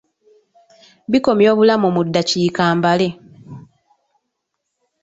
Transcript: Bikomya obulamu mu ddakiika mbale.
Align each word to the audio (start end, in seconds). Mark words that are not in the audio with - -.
Bikomya 1.11 1.47
obulamu 1.53 1.87
mu 1.95 2.01
ddakiika 2.07 2.63
mbale. 2.77 3.07